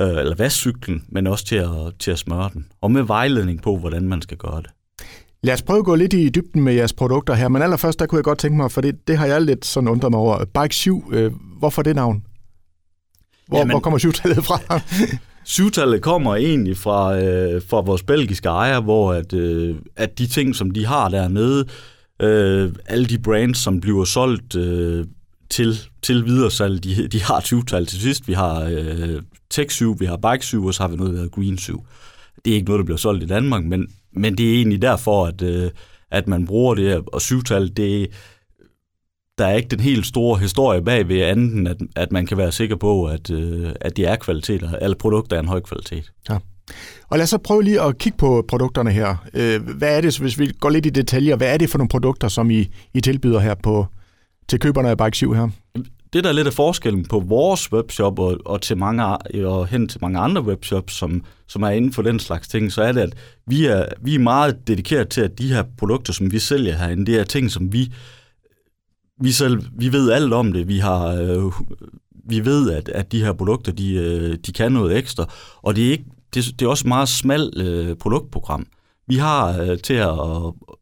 øh, 0.00 0.08
eller 0.08 0.34
vaske 0.34 0.56
cyklen, 0.56 1.04
men 1.08 1.26
også 1.26 1.44
til 1.44 1.56
at, 1.56 1.70
til 1.98 2.10
at 2.10 2.18
smøre 2.18 2.50
den, 2.54 2.66
og 2.80 2.90
med 2.90 3.02
vejledning 3.02 3.62
på, 3.62 3.76
hvordan 3.76 4.08
man 4.08 4.22
skal 4.22 4.36
gøre 4.36 4.62
det. 4.62 4.70
Lad 5.42 5.54
os 5.54 5.62
prøve 5.62 5.78
at 5.78 5.84
gå 5.84 5.94
lidt 5.94 6.12
i 6.12 6.28
dybden 6.28 6.62
med 6.62 6.74
jeres 6.74 6.92
produkter 6.92 7.34
her, 7.34 7.48
men 7.48 7.62
allerførst, 7.62 7.98
der 7.98 8.06
kunne 8.06 8.16
jeg 8.16 8.24
godt 8.24 8.38
tænke 8.38 8.56
mig, 8.56 8.72
for 8.72 8.80
det, 8.80 9.08
det 9.08 9.18
har 9.18 9.26
jeg 9.26 9.42
lidt 9.42 9.64
sådan 9.64 9.88
undret 9.88 10.10
mig 10.10 10.20
over. 10.20 10.44
Bike 10.44 10.74
7, 10.74 11.10
øh, 11.12 11.32
hvorfor 11.58 11.82
det 11.82 11.96
navn? 11.96 12.24
Hvor, 13.46 13.58
Jamen, 13.58 13.70
hvor 13.70 13.80
kommer 13.80 13.98
syvtallet 13.98 14.44
fra? 14.44 14.58
syvtallet 15.44 16.02
kommer 16.02 16.36
egentlig 16.36 16.76
fra, 16.76 17.18
øh, 17.18 17.62
fra 17.68 17.80
vores 17.80 18.02
belgiske 18.02 18.48
ejer, 18.48 18.80
hvor 18.80 19.12
at, 19.12 19.32
øh, 19.32 19.76
at 19.96 20.18
de 20.18 20.26
ting, 20.26 20.56
som 20.56 20.70
de 20.70 20.86
har 20.86 21.08
dernede, 21.08 21.64
øh, 22.22 22.72
alle 22.86 23.06
de 23.06 23.18
brands, 23.18 23.58
som 23.58 23.80
bliver 23.80 24.04
solgt 24.04 24.56
øh, 24.56 25.06
til, 25.50 25.78
til 26.02 26.24
videresalg, 26.24 26.84
de, 26.84 27.08
de 27.08 27.22
har 27.22 27.40
20-tal 27.40 27.86
til 27.86 28.00
sidst. 28.00 28.28
Vi 28.28 28.32
har 28.32 28.64
øh, 28.70 29.22
Tech 29.50 29.70
7, 29.70 29.96
vi 29.98 30.06
har 30.06 30.16
Bike 30.16 30.44
7, 30.44 30.66
og 30.66 30.74
så 30.74 30.82
har 30.82 30.88
vi 30.88 30.96
noget, 30.96 31.12
der 31.12 31.18
hedder 31.18 31.34
Green 31.34 31.58
7. 31.58 31.86
Det 32.44 32.50
er 32.50 32.54
ikke 32.54 32.66
noget, 32.66 32.78
der 32.78 32.84
bliver 32.84 32.98
solgt 32.98 33.22
i 33.22 33.26
Danmark, 33.26 33.64
men, 33.64 33.86
men 34.12 34.38
det 34.38 34.50
er 34.50 34.54
egentlig 34.54 34.82
derfor, 34.82 35.26
at, 35.26 35.42
øh, 35.42 35.70
at 36.10 36.28
man 36.28 36.46
bruger 36.46 36.74
det, 36.74 37.02
og 37.06 37.20
syvtal, 37.20 37.76
det 37.76 38.10
der 39.38 39.46
er 39.46 39.54
ikke 39.54 39.68
den 39.68 39.80
helt 39.80 40.06
store 40.06 40.38
historie 40.38 40.82
bag 40.82 41.08
ved 41.08 41.20
anden, 41.20 41.66
at, 41.66 41.76
at 41.96 42.12
man 42.12 42.26
kan 42.26 42.38
være 42.38 42.52
sikker 42.52 42.76
på, 42.76 43.06
at, 43.06 43.30
øh, 43.30 43.70
at 43.80 43.96
det 43.96 44.08
er 44.08 44.16
kvaliteter. 44.16 44.76
Alle 44.76 44.96
produkter 44.96 45.36
er 45.36 45.40
en 45.40 45.48
høj 45.48 45.60
kvalitet. 45.60 46.12
Ja. 46.30 46.38
Og 47.08 47.18
lad 47.18 47.22
os 47.22 47.30
så 47.30 47.38
prøve 47.38 47.62
lige 47.62 47.80
at 47.80 47.98
kigge 47.98 48.18
på 48.18 48.44
produkterne 48.48 48.90
her. 48.90 49.16
Øh, 49.34 49.68
hvad 49.68 49.96
er 49.96 50.00
det, 50.00 50.18
hvis 50.18 50.38
vi 50.38 50.52
går 50.60 50.70
lidt 50.70 50.86
i 50.86 50.90
detaljer, 50.90 51.36
hvad 51.36 51.54
er 51.54 51.58
det 51.58 51.70
for 51.70 51.78
nogle 51.78 51.88
produkter, 51.88 52.28
som 52.28 52.50
I, 52.50 52.68
I 52.94 53.00
tilbyder 53.00 53.40
her 53.40 53.54
på, 53.54 53.86
til 54.48 54.60
køberne 54.60 54.90
af 54.90 54.98
Bike 54.98 55.16
7 55.16 55.32
her? 55.32 55.48
Det, 56.12 56.24
der 56.24 56.30
er 56.30 56.34
lidt 56.34 56.46
af 56.46 56.52
forskellen 56.52 57.04
på 57.04 57.20
vores 57.20 57.72
webshop 57.72 58.18
og, 58.18 58.38
og, 58.44 58.62
til 58.62 58.76
mange, 58.76 59.04
og 59.46 59.66
hen 59.66 59.88
til 59.88 59.98
mange 60.02 60.18
andre 60.18 60.42
webshops, 60.42 60.94
som, 60.94 61.24
som 61.46 61.62
er 61.62 61.68
inden 61.68 61.92
for 61.92 62.02
den 62.02 62.18
slags 62.18 62.48
ting, 62.48 62.72
så 62.72 62.82
er 62.82 62.92
det, 62.92 63.00
at 63.00 63.14
vi 63.46 63.66
er, 63.66 63.86
vi 64.00 64.14
er 64.14 64.18
meget 64.18 64.68
dedikeret 64.68 65.08
til, 65.08 65.20
at 65.20 65.38
de 65.38 65.48
her 65.48 65.64
produkter, 65.78 66.12
som 66.12 66.32
vi 66.32 66.38
sælger 66.38 66.76
herinde, 66.76 67.06
det 67.06 67.20
er 67.20 67.24
ting, 67.24 67.50
som 67.50 67.72
vi 67.72 67.92
vi, 69.20 69.32
selv, 69.32 69.62
vi 69.76 69.92
ved 69.92 70.10
alt 70.10 70.32
om 70.32 70.52
det. 70.52 70.68
Vi 70.68 70.78
har 70.78 71.06
øh, 71.06 71.52
vi 72.28 72.44
ved, 72.44 72.70
at, 72.70 72.88
at 72.88 73.12
de 73.12 73.24
her 73.24 73.32
produkter, 73.32 73.72
de, 73.72 73.94
øh, 73.94 74.36
de 74.46 74.52
kan 74.52 74.72
noget 74.72 74.96
ekstra, 74.96 75.26
og 75.62 75.76
det 75.76 75.86
er, 75.86 75.90
ikke, 75.90 76.04
det, 76.34 76.44
det 76.58 76.66
er 76.66 76.70
også 76.70 76.82
et 76.82 76.88
meget 76.88 77.08
smalt 77.08 77.58
øh, 77.58 77.96
produktprogram. 77.96 78.66
Vi 79.06 79.16
har 79.16 79.60
øh, 79.60 79.78
til 79.78 79.94
at 79.94 80.18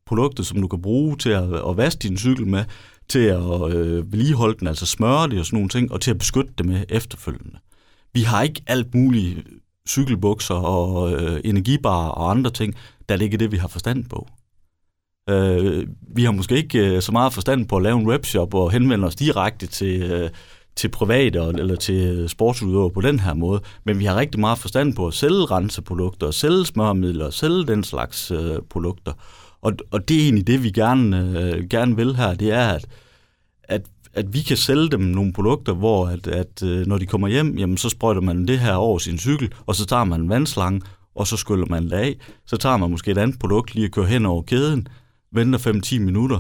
produkter, 0.07 0.43
som 0.43 0.61
du 0.61 0.69
kan 0.69 0.83
bruge 0.83 1.17
til 1.17 1.31
at, 1.31 1.55
at 1.69 1.77
vaske 1.77 1.99
din 1.99 2.19
cykel 2.19 2.47
med, 2.47 2.65
til 3.09 3.19
at 3.19 3.75
øh, 3.75 4.13
vedligeholde 4.13 4.59
den, 4.59 4.67
altså 4.67 4.87
smøre 4.87 5.29
det 5.29 5.39
og 5.39 5.47
sådan 5.47 5.57
nogle 5.57 5.69
ting, 5.69 5.93
og 5.93 6.01
til 6.01 6.11
at 6.11 6.19
beskytte 6.19 6.53
det 6.59 6.67
med 6.67 6.85
efterfølgende. 6.89 7.59
Vi 8.13 8.23
har 8.23 8.43
ikke 8.43 8.63
alt 8.67 8.95
muligt 8.95 9.47
cykelbukser 9.89 10.55
og 10.55 11.13
øh, 11.13 11.41
energibar 11.45 12.09
og 12.09 12.31
andre 12.31 12.51
ting, 12.51 12.75
der 13.09 13.15
er 13.15 13.19
det, 13.19 13.53
vi 13.53 13.57
har 13.57 13.69
forstand 13.69 14.05
på. 14.05 14.29
Øh, 15.31 15.87
vi 16.15 16.25
har 16.25 16.33
måske 16.33 16.57
ikke 16.57 16.79
øh, 16.79 17.03
så 17.03 17.13
meget 17.13 17.33
forstand 17.33 17.69
på 17.69 17.77
at 17.77 17.83
lave 17.83 18.01
en 18.01 18.07
webshop 18.07 18.55
og 18.55 18.71
henvende 18.71 19.07
os 19.07 19.15
direkte 19.15 19.67
til, 19.67 20.03
øh, 20.03 20.31
til 20.77 20.89
private 20.89 21.39
eller 21.39 21.77
til 21.77 22.19
øh, 22.19 22.29
sportsudøvere 22.29 22.91
på 22.91 23.01
den 23.01 23.21
her 23.21 23.35
måde, 23.35 23.61
men 23.85 23.99
vi 23.99 24.05
har 24.05 24.17
rigtig 24.17 24.41
meget 24.41 24.59
forstand 24.59 24.95
på 24.95 25.07
at 25.07 25.15
sælge 25.15 25.45
renseprodukter, 25.45 26.31
sælge 26.31 26.67
smørmidler, 26.67 27.31
sælge 27.31 27.67
den 27.67 27.85
slags 27.85 28.31
øh, 28.31 28.57
produkter. 28.71 29.13
Og, 29.63 29.73
og 29.91 30.09
det 30.09 30.17
er 30.17 30.23
egentlig 30.23 30.47
det, 30.47 30.63
vi 30.63 30.71
gerne, 30.71 31.41
øh, 31.41 31.69
gerne 31.69 31.97
vil 31.97 32.17
her, 32.17 32.35
det 32.35 32.53
er, 32.53 32.69
at, 32.69 32.87
at, 33.65 33.83
at 34.15 34.35
vi 34.35 34.41
kan 34.41 34.57
sælge 34.57 34.89
dem 34.89 35.01
nogle 35.01 35.33
produkter, 35.33 35.73
hvor 35.75 36.07
at, 36.07 36.27
at 36.27 36.63
øh, 36.63 36.87
når 36.87 36.99
de 36.99 37.07
kommer 37.07 37.29
hjem, 37.29 37.59
jamen, 37.59 37.77
så 37.77 37.89
sprøjter 37.89 38.21
man 38.21 38.49
det 38.49 38.59
her 38.59 38.75
over 38.75 38.99
sin 38.99 39.19
cykel, 39.19 39.53
og 39.67 39.75
så 39.75 39.87
tager 39.87 40.05
man 40.05 40.21
en 40.21 40.29
vandslange, 40.29 40.81
og 41.15 41.27
så 41.27 41.37
skyller 41.37 41.67
man 41.71 41.85
det 41.85 41.93
af. 41.93 42.17
Så 42.47 42.57
tager 42.57 42.77
man 42.77 42.91
måske 42.91 43.11
et 43.11 43.19
andet 43.19 43.39
produkt 43.39 43.75
lige 43.75 43.85
at 43.85 43.93
køre 43.93 44.07
hen 44.07 44.27
over 44.27 44.43
kæden, 44.43 44.87
venter 45.35 45.59
5-10 45.59 45.99
minutter, 45.99 46.39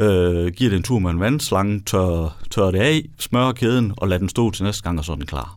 øh, 0.00 0.52
giver 0.52 0.70
det 0.70 0.76
en 0.76 0.82
tur 0.82 0.98
med 0.98 1.10
en 1.10 1.20
vandslange, 1.20 1.80
tør, 1.86 2.36
tør 2.50 2.70
det 2.70 2.78
af, 2.78 3.04
smører 3.18 3.52
kæden 3.52 3.92
og 3.96 4.08
lader 4.08 4.18
den 4.18 4.28
stå 4.28 4.50
til 4.50 4.64
næste 4.64 4.82
gang, 4.82 4.98
og 4.98 5.04
så 5.04 5.12
er 5.12 5.16
den 5.16 5.26
klar. 5.26 5.56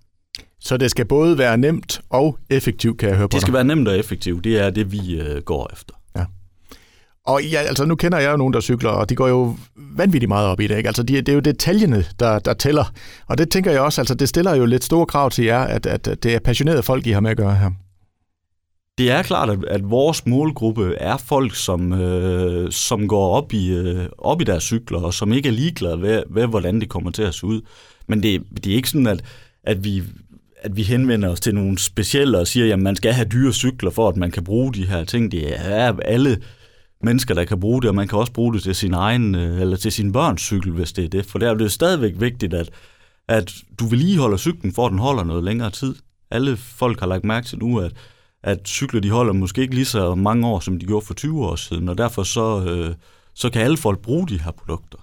Så 0.60 0.78
det 0.78 0.92
skal 0.92 1.06
både 1.06 1.38
være 1.38 1.58
nemt 1.58 2.02
og 2.10 2.38
effektivt, 2.50 2.98
kan 3.00 3.10
jeg 3.10 3.18
høre 3.18 3.28
på 3.30 3.34
Det 3.34 3.42
skal 3.42 3.52
dig. 3.52 3.54
være 3.54 3.64
nemt 3.76 3.88
og 3.88 3.98
effektivt. 3.98 4.44
Det 4.44 4.58
er 4.60 4.70
det, 4.70 4.92
vi 4.92 5.20
øh, 5.22 5.42
går 5.42 5.70
efter. 5.74 5.94
Ja. 6.16 6.26
Og 7.26 7.44
ja, 7.44 7.58
altså, 7.60 7.86
nu 7.86 7.96
kender 7.96 8.18
jeg 8.18 8.32
jo 8.32 8.38
nogen, 8.38 8.54
der 8.54 8.60
cykler, 8.60 8.90
og 8.90 9.10
de 9.10 9.16
går 9.16 9.28
jo 9.28 9.56
vanvittigt 9.76 10.28
meget 10.28 10.48
op 10.48 10.60
i 10.60 10.68
det. 10.68 10.78
Ikke? 10.78 10.90
Altså, 10.90 11.04
de, 11.04 11.16
det 11.16 11.30
er 11.30 11.34
jo 11.34 11.40
detaljerne, 11.40 12.06
der, 12.20 12.40
der 12.40 12.54
tæller. 12.54 12.92
Og 13.28 13.38
det 13.38 13.50
tænker 13.50 13.72
jeg 13.72 13.82
også, 13.82 14.02
altså, 14.02 14.16
det 14.16 14.30
stiller 14.30 14.56
jo 14.56 14.66
lidt 14.66 14.84
store 14.84 15.06
krav 15.06 15.30
til 15.30 15.46
jer, 15.46 15.60
at, 15.60 15.86
at 15.86 16.06
det 16.06 16.36
er 16.36 16.40
passionerede 16.40 16.84
folk, 16.84 17.08
I 17.08 17.12
har 17.12 17.20
med 17.20 17.32
at 17.32 17.38
gøre 17.38 17.56
her. 17.56 17.72
Det 18.98 19.12
er 19.12 19.24
klart, 19.24 19.50
at, 19.50 19.66
at 19.66 19.90
vores 19.90 20.26
målgruppe 20.26 20.96
er 20.96 21.18
folk, 21.18 21.56
som, 21.56 21.94
øh, 21.94 22.72
som 22.72 23.08
går 23.08 23.36
op 23.36 23.54
i, 23.54 23.70
øh, 23.70 24.06
op 24.18 24.42
i 24.42 24.44
deres 24.44 24.64
cykler, 24.64 25.00
og 25.00 25.14
som 25.14 25.34
ikke 25.34 25.50
er 25.50 25.54
ligeglade 25.54 25.98
med, 25.98 26.24
med, 26.30 26.48
hvordan 26.48 26.82
det 26.82 26.90
kommer 26.90 27.12
til 27.12 27.24
at 27.24 27.34
se 27.34 27.46
ud. 27.46 27.62
Men 28.08 28.24
det, 28.24 28.44
det 28.64 28.72
er 28.72 28.76
ikke 28.76 28.90
sådan, 28.90 29.08
at, 29.08 29.24
at, 29.64 29.84
vi, 29.84 30.04
at 30.62 30.76
vi 30.78 30.82
henvender 30.84 31.30
os 31.30 31.40
til 31.40 31.56
nogle 31.56 31.78
specielle 31.80 32.40
og 32.40 32.48
siger, 32.48 32.74
at 32.74 32.80
man 32.80 32.96
skal 32.96 33.14
have 33.14 33.28
dyre 33.28 33.54
cykler, 33.54 33.90
for 33.90 34.10
at 34.10 34.18
man 34.18 34.32
kan 34.32 34.44
bruge 34.44 34.74
de 34.74 34.86
her 34.86 35.04
ting. 35.04 35.32
Det 35.32 35.54
er 35.70 35.94
alle 36.06 36.42
mennesker, 37.04 37.34
der 37.34 37.44
kan 37.44 37.60
bruge 37.60 37.82
det, 37.82 37.90
og 37.90 37.96
man 37.96 38.08
kan 38.08 38.20
også 38.20 38.34
bruge 38.34 38.54
det 38.54 38.64
til 38.64 38.76
sin 38.76 38.94
egen, 38.94 39.36
øh, 39.36 39.62
eller 39.62 39.78
til 39.78 39.92
sin 39.92 40.12
børns 40.12 40.42
cykel, 40.42 40.72
hvis 40.72 40.94
det 40.94 41.06
er 41.06 41.10
det. 41.10 41.26
For 41.26 41.40
der 41.40 41.50
er 41.50 41.56
det 41.56 41.72
stadigvæk 41.72 42.14
vigtigt, 42.18 42.54
at, 42.54 42.70
at 43.28 43.54
du 43.80 43.86
vedligeholder 43.86 44.38
cyklen, 44.38 44.74
for 44.74 44.86
at 44.86 44.92
den 44.92 45.00
holder 45.00 45.24
noget 45.24 45.44
længere 45.44 45.70
tid. 45.70 45.96
Alle 46.32 46.58
folk 46.58 47.00
har 47.00 47.08
lagt 47.08 47.26
mærke 47.26 47.48
til 47.48 47.60
nu, 47.60 47.80
at 47.80 47.92
at 48.48 48.68
cykler 48.68 49.02
de 49.02 49.10
holder 49.10 49.34
måske 49.34 49.62
ikke 49.62 49.76
lige 49.76 49.86
så 49.86 50.16
mange 50.16 50.48
år, 50.48 50.60
som 50.60 50.80
de 50.80 50.86
gjorde 50.86 51.06
for 51.06 51.14
20 51.14 51.46
år 51.46 51.56
siden, 51.56 51.90
og 51.90 51.98
derfor 51.98 52.24
så, 52.24 52.64
øh, 52.68 52.96
så 53.36 53.50
kan 53.50 53.62
alle 53.62 53.78
folk 53.78 54.00
bruge 54.00 54.28
de 54.28 54.40
her 54.40 54.52
produkter. 54.52 54.98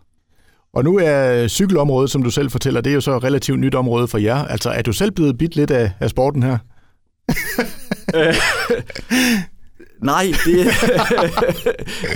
Og 0.74 0.84
nu 0.84 0.98
er 1.02 1.48
cykelområdet, 1.48 2.10
som 2.10 2.22
du 2.22 2.30
selv 2.30 2.50
fortæller, 2.50 2.80
det 2.80 2.90
er 2.90 2.94
jo 2.94 3.00
så 3.00 3.16
et 3.16 3.24
relativt 3.24 3.58
nyt 3.58 3.74
område 3.74 4.08
for 4.08 4.18
jer. 4.18 4.44
Altså 4.44 4.70
er 4.70 4.82
du 4.82 4.92
selv 4.92 5.10
blevet 5.10 5.38
bidt 5.38 5.56
lidt 5.56 5.70
af, 5.70 5.92
af 6.00 6.10
sporten 6.10 6.42
her? 6.42 6.58
Nej, 10.02 10.26
det 10.44 10.58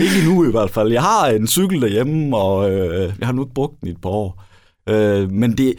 ikke 0.05 0.29
nu 0.29 0.49
i 0.49 0.51
hvert 0.51 0.71
fald. 0.71 0.93
Jeg 0.93 1.03
har 1.03 1.27
en 1.27 1.47
cykel 1.47 1.83
derhjemme, 1.83 2.37
og 2.37 2.71
øh, 2.71 3.13
jeg 3.19 3.27
har 3.27 3.33
nu 3.33 3.43
ikke 3.43 3.55
brugt 3.55 3.81
den 3.81 3.89
i 3.89 3.91
et 3.91 4.01
par 4.01 4.11
år. 4.11 4.45
Øh, 4.89 5.31
men 5.31 5.59
det, 5.59 5.75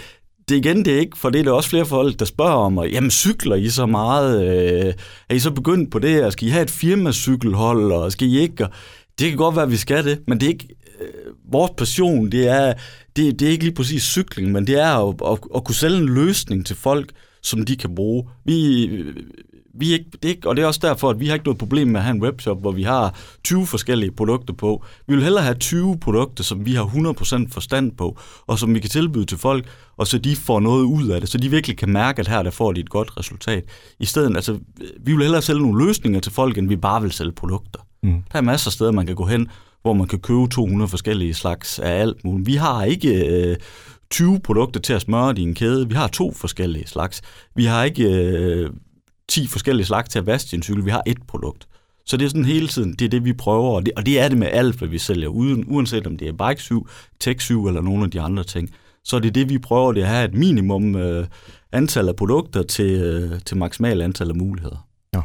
det 0.49 0.55
igen, 0.55 0.85
det 0.85 0.95
er 0.95 0.99
ikke, 0.99 1.17
for 1.17 1.29
det 1.29 1.39
er 1.39 1.43
der 1.43 1.51
også 1.51 1.69
flere 1.69 1.85
folk, 1.85 2.19
der 2.19 2.25
spørger 2.25 2.51
om, 2.51 2.77
og, 2.77 2.89
jamen 2.89 3.11
cykler 3.11 3.55
I 3.55 3.69
så 3.69 3.85
meget? 3.85 4.43
Øh, 4.43 4.93
er 5.29 5.35
I 5.35 5.39
så 5.39 5.51
begyndt 5.51 5.91
på 5.91 5.99
det? 5.99 6.33
Skal 6.33 6.47
I 6.47 6.51
have 6.51 6.63
et 6.63 6.71
firmacykelhold, 6.71 7.91
og 7.91 8.11
skal 8.11 8.27
I 8.27 8.39
ikke? 8.39 8.63
Og 8.65 8.71
det 9.19 9.29
kan 9.29 9.37
godt 9.37 9.55
være, 9.55 9.65
at 9.65 9.71
vi 9.71 9.77
skal 9.77 10.05
det, 10.05 10.19
men 10.27 10.39
det 10.39 10.45
er 10.45 10.51
ikke, 10.51 10.67
øh, 11.01 11.33
vores 11.51 11.71
passion, 11.77 12.31
det 12.31 12.47
er, 12.47 12.73
det, 13.15 13.39
det 13.39 13.47
er 13.47 13.51
ikke 13.51 13.63
lige 13.63 13.75
præcis 13.75 14.03
cykling, 14.03 14.51
men 14.51 14.67
det 14.67 14.79
er 14.79 15.07
at, 15.07 15.15
at, 15.31 15.39
at 15.55 15.63
kunne 15.63 15.75
sælge 15.75 15.97
en 15.97 16.09
løsning 16.09 16.65
til 16.65 16.75
folk, 16.75 17.11
som 17.41 17.65
de 17.65 17.75
kan 17.75 17.95
bruge. 17.95 18.23
Vi, 18.45 18.89
vi 19.79 19.93
ikke, 19.93 20.05
det 20.11 20.25
er 20.25 20.29
ikke, 20.29 20.49
og 20.49 20.55
det 20.55 20.63
er 20.63 20.67
også 20.67 20.79
derfor, 20.83 21.09
at 21.09 21.19
vi 21.19 21.27
har 21.27 21.33
ikke 21.33 21.45
noget 21.45 21.57
problem 21.57 21.87
med 21.87 21.99
at 21.99 22.03
have 22.03 22.15
en 22.15 22.21
webshop, 22.21 22.61
hvor 22.61 22.71
vi 22.71 22.83
har 22.83 23.15
20 23.43 23.65
forskellige 23.65 24.11
produkter 24.11 24.53
på. 24.53 24.83
Vi 25.07 25.15
vil 25.15 25.23
hellere 25.23 25.43
have 25.43 25.55
20 25.55 25.97
produkter, 25.97 26.43
som 26.43 26.65
vi 26.65 26.73
har 26.73 26.83
100% 26.83 27.53
forstand 27.53 27.91
på, 27.91 28.17
og 28.47 28.59
som 28.59 28.75
vi 28.75 28.79
kan 28.79 28.89
tilbyde 28.89 29.25
til 29.25 29.37
folk, 29.37 29.65
og 29.97 30.07
så 30.07 30.17
de 30.17 30.35
får 30.35 30.59
noget 30.59 30.83
ud 30.83 31.07
af 31.07 31.21
det, 31.21 31.29
så 31.29 31.37
de 31.37 31.51
virkelig 31.51 31.77
kan 31.77 31.89
mærke, 31.89 32.19
at 32.19 32.27
her 32.27 32.43
der 32.43 32.51
får 32.51 32.71
de 32.71 32.79
et 32.79 32.89
godt 32.89 33.17
resultat. 33.17 33.63
I 33.99 34.05
stedet, 34.05 34.35
altså, 34.35 34.59
vi 34.99 35.13
vil 35.13 35.21
hellere 35.21 35.41
sælge 35.41 35.61
nogle 35.61 35.85
løsninger 35.85 36.19
til 36.19 36.31
folk, 36.31 36.57
end 36.57 36.67
vi 36.67 36.75
bare 36.75 37.01
vil 37.01 37.11
sælge 37.11 37.31
produkter. 37.31 37.79
Mm. 38.03 38.23
Der 38.31 38.37
er 38.37 38.41
masser 38.41 38.69
af 38.69 38.73
steder, 38.73 38.91
man 38.91 39.05
kan 39.05 39.15
gå 39.15 39.25
hen, 39.25 39.47
hvor 39.81 39.93
man 39.93 40.07
kan 40.07 40.19
købe 40.19 40.47
200 40.47 40.89
forskellige 40.89 41.33
slags 41.33 41.79
af 41.79 41.99
alt 41.99 42.23
muligt. 42.23 42.47
Vi 42.47 42.55
har 42.55 42.83
ikke 42.83 43.25
øh, 43.25 43.55
20 44.09 44.39
produkter 44.39 44.79
til 44.79 44.93
at 44.93 45.01
smøre 45.01 45.39
en 45.39 45.53
kæde. 45.53 45.87
Vi 45.89 45.95
har 45.95 46.07
to 46.07 46.33
forskellige 46.33 46.87
slags. 46.87 47.21
Vi 47.55 47.65
har 47.65 47.83
ikke 47.83 48.03
øh, 48.03 48.69
10 49.29 49.47
forskellige 49.47 49.85
slags 49.85 50.09
til 50.09 50.19
at 50.19 50.25
vaske 50.25 50.51
din 50.51 50.63
cykel. 50.63 50.85
Vi 50.85 50.91
har 50.91 51.03
et 51.05 51.17
produkt. 51.27 51.67
Så 52.05 52.17
det 52.17 52.25
er 52.25 52.29
sådan 52.29 52.45
hele 52.45 52.67
tiden, 52.67 52.93
det 52.93 53.05
er 53.05 53.09
det, 53.09 53.25
vi 53.25 53.33
prøver, 53.33 53.75
og 53.75 53.85
det, 53.85 53.93
og 53.97 54.05
det 54.05 54.19
er 54.19 54.27
det 54.27 54.37
med 54.37 54.47
alt, 54.51 54.75
hvad 54.75 54.87
vi 54.87 54.97
sælger, 54.97 55.27
uden, 55.27 55.65
uanset 55.67 56.07
om 56.07 56.17
det 56.17 56.27
er 56.27 56.47
Bike 56.47 56.61
7, 56.61 56.87
Tech 57.19 57.41
7 57.41 57.67
eller 57.67 57.81
nogle 57.81 58.03
af 58.03 58.11
de 58.11 58.21
andre 58.21 58.43
ting. 58.43 58.69
Så 59.03 59.15
er 59.15 59.19
det 59.19 59.35
det, 59.35 59.49
vi 59.49 59.57
prøver, 59.57 59.91
det 59.91 60.01
er 60.01 60.05
at 60.05 60.11
have 60.11 60.25
et 60.25 60.33
minimum 60.33 60.95
øh, 60.95 61.27
antal 61.71 62.07
af 62.07 62.15
produkter 62.15 62.63
til, 62.63 62.91
øh, 62.91 63.39
til 63.45 63.57
maksimal 63.57 64.01
antal 64.01 64.29
af 64.29 64.35
muligheder. 64.35 64.87
Ja. 65.13 65.21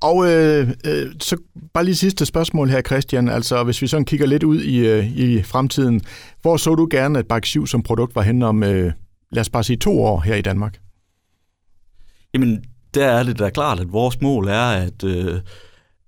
Og 0.00 0.32
øh, 0.32 0.68
øh, 0.86 1.12
så 1.20 1.36
bare 1.74 1.84
lige 1.84 1.96
sidste 1.96 2.26
spørgsmål 2.26 2.68
her, 2.68 2.82
Christian. 2.82 3.28
Altså, 3.28 3.64
hvis 3.64 3.82
vi 3.82 3.86
sådan 3.86 4.04
kigger 4.04 4.26
lidt 4.26 4.42
ud 4.42 4.60
i, 4.60 4.78
øh, 4.78 5.16
i 5.16 5.42
fremtiden, 5.42 6.00
hvor 6.42 6.56
så 6.56 6.74
du 6.74 6.88
gerne, 6.90 7.18
at 7.18 7.28
Bike 7.28 7.48
7 7.48 7.66
som 7.66 7.82
produkt 7.82 8.14
var 8.14 8.22
hen 8.22 8.42
om, 8.42 8.62
øh, 8.62 8.92
lad 9.32 9.40
os 9.40 9.50
bare 9.50 9.64
sige, 9.64 9.76
to 9.76 10.02
år 10.02 10.20
her 10.20 10.34
i 10.34 10.42
Danmark? 10.42 10.80
Jamen, 12.34 12.64
der 12.94 13.06
er 13.06 13.22
det 13.22 13.38
da 13.38 13.50
klart, 13.50 13.80
at 13.80 13.92
vores 13.92 14.20
mål 14.20 14.48
er, 14.48 14.70
at, 14.70 15.04
øh, 15.04 15.40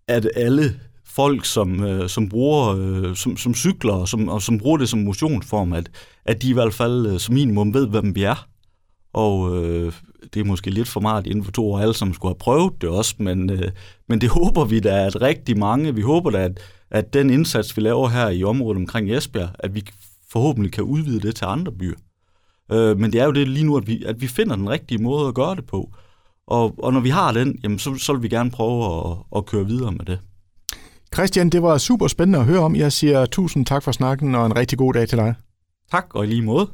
at 0.09 0.29
alle 0.37 0.81
folk, 1.05 1.45
som, 1.45 1.85
øh, 1.85 2.09
som 2.09 2.29
bruger, 2.29 2.77
øh, 2.79 3.17
som, 3.17 3.37
som 3.37 3.55
cykler 3.55 3.93
og 3.93 4.09
som, 4.09 4.29
og 4.29 4.43
som 4.43 4.59
bruger 4.59 4.77
det 4.77 4.89
som 4.89 4.99
motionsform, 4.99 5.73
at, 5.73 5.91
at 6.25 6.43
de 6.43 6.51
i 6.51 6.53
hvert 6.53 6.75
fald 6.75 7.07
øh, 7.07 7.21
som 7.21 7.35
minimum 7.35 7.75
ved, 7.75 7.89
hvem 7.89 8.15
vi 8.15 8.23
er. 8.23 8.47
Og 9.13 9.65
øh, 9.65 9.93
det 10.35 10.41
er 10.41 10.45
måske 10.45 10.71
lidt 10.71 10.89
for 10.89 11.01
meget 11.01 11.27
inden 11.27 11.45
for 11.45 11.53
to 11.53 11.73
år, 11.73 11.79
alle 11.79 11.95
som 11.95 12.15
skulle 12.15 12.31
have 12.31 12.39
prøvet 12.39 12.73
det 12.81 12.89
også, 12.89 13.15
men, 13.19 13.51
øh, 13.51 13.71
men 14.09 14.21
det 14.21 14.29
håber 14.39 14.65
vi 14.65 14.81
da, 14.81 15.07
at 15.07 15.23
rigtig 15.23 15.59
mange, 15.59 15.95
vi 15.95 16.03
håber 16.03 16.31
da, 16.31 16.45
at, 16.45 16.61
at 16.91 17.13
den 17.13 17.31
indsats, 17.31 17.77
vi 17.77 17.83
laver 17.83 18.09
her 18.09 18.29
i 18.29 18.45
området 18.45 18.77
omkring 18.77 19.13
Esbjerg, 19.13 19.51
at 19.59 19.75
vi 19.75 19.85
forhåbentlig 20.31 20.73
kan 20.73 20.85
udvide 20.85 21.21
det 21.21 21.37
til 21.37 21.45
andre 21.45 21.73
byer. 21.73 21.97
Øh, 22.73 22.99
men 22.99 23.13
det 23.13 23.21
er 23.21 23.25
jo 23.25 23.33
det 23.33 23.49
lige 23.49 23.67
nu, 23.67 23.77
at 23.77 23.87
vi, 23.87 24.05
at 24.05 24.21
vi 24.21 24.27
finder 24.27 24.57
den 24.57 24.71
rigtige 24.71 25.03
måde 25.03 25.29
at 25.29 25.35
gøre 25.35 25.57
det 25.57 25.67
på. 25.67 25.91
Og, 26.53 26.75
og 26.79 26.93
når 26.93 27.01
vi 27.01 27.09
har 27.09 27.33
den, 27.33 27.59
jamen, 27.63 27.79
så, 27.79 27.95
så 27.95 28.13
vil 28.13 28.23
vi 28.23 28.29
gerne 28.29 28.51
prøve 28.51 28.85
at, 28.85 29.17
at 29.37 29.47
køre 29.47 29.67
videre 29.67 29.93
med 29.93 30.05
det. 30.05 30.19
Christian, 31.15 31.51
det 31.51 31.63
var 31.63 31.79
super 31.79 32.09
spændende 32.09 32.39
at 32.39 32.45
høre 32.45 32.61
om. 32.61 32.77
Jeg 32.77 32.93
siger 32.93 33.27
tusind 33.27 33.67
tak 33.67 33.83
for 33.83 33.93
snakken, 33.93 34.35
og 34.35 34.47
en 34.47 34.57
rigtig 34.57 34.79
god 34.79 34.93
dag 34.93 35.09
til 35.09 35.19
dig. 35.19 35.35
Tak, 35.91 36.07
og 36.15 36.25
i 36.25 36.29
lige 36.29 36.43
måde. 36.43 36.69